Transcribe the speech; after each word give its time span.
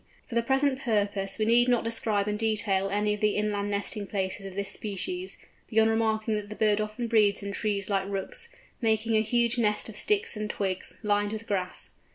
For 0.27 0.33
the 0.33 0.41
present 0.41 0.79
purpose 0.79 1.37
we 1.37 1.45
need 1.45 1.67
not 1.67 1.83
describe 1.83 2.27
in 2.27 2.35
detail 2.35 2.89
any 2.89 3.13
of 3.13 3.19
the 3.21 3.35
inland 3.35 3.69
nesting 3.69 4.07
places 4.07 4.47
of 4.47 4.55
this 4.55 4.71
species, 4.71 5.37
beyond 5.69 5.91
remarking 5.91 6.33
that 6.37 6.49
the 6.49 6.55
bird 6.55 6.81
often 6.81 7.07
breeds 7.07 7.43
in 7.43 7.51
trees 7.51 7.87
like 7.87 8.07
Rooks, 8.09 8.49
making 8.81 9.15
a 9.15 9.21
huge 9.21 9.59
nest 9.59 9.89
of 9.89 9.95
sticks 9.95 10.35
and 10.35 10.49
twigs, 10.49 10.97
lined 11.03 11.31
with 11.33 11.45
grass. 11.45 11.91